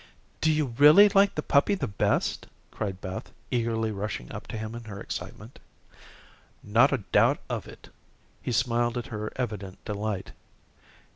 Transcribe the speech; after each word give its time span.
"Do 0.41 0.51
you 0.51 0.65
really 0.79 1.09
like 1.09 1.35
the 1.35 1.43
puppy 1.43 1.75
the 1.75 1.85
best?" 1.87 2.47
cried 2.71 3.01
Beth, 3.01 3.31
eagerly 3.51 3.91
rushing 3.91 4.31
up 4.31 4.47
to 4.47 4.57
him 4.57 4.73
in 4.73 4.85
her 4.85 4.99
excitement. 4.99 5.59
"Not 6.63 6.91
a 6.91 7.03
doubt 7.11 7.39
of 7.51 7.67
it." 7.67 7.89
He 8.41 8.51
smiled 8.51 8.97
at 8.97 9.05
her 9.13 9.31
evident 9.35 9.85
delight. 9.85 10.31